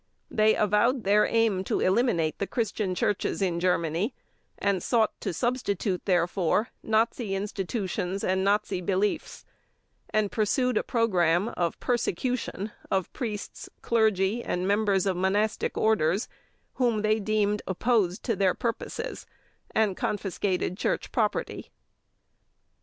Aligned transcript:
They 0.31 0.55
avowed 0.55 1.03
their 1.03 1.27
aim 1.27 1.63
to 1.65 1.79
eliminate 1.79 2.39
the 2.39 2.47
Christian 2.47 2.95
churches 2.95 3.39
in 3.39 3.59
Germany 3.59 4.15
and 4.57 4.81
sought 4.81 5.11
to 5.21 5.31
substitute 5.31 6.05
therefor 6.05 6.69
Nazi 6.81 7.35
institutions 7.35 8.23
and 8.23 8.43
Nazi 8.43 8.81
beliefs, 8.81 9.45
and 10.09 10.31
pursued 10.31 10.75
a 10.75 10.81
program 10.81 11.49
of 11.49 11.79
persecution 11.79 12.71
of 12.89 13.13
priests, 13.13 13.69
clergy, 13.83 14.43
and 14.43 14.67
members 14.67 15.05
of 15.05 15.15
monastic 15.15 15.77
orders 15.77 16.27
whom 16.81 17.03
they 17.03 17.19
deemed 17.19 17.61
opposed 17.67 18.23
to 18.23 18.35
their 18.35 18.55
purposes, 18.55 19.27
and 19.69 19.95
confiscated 19.95 20.79
church 20.79 21.11
property. 21.11 21.69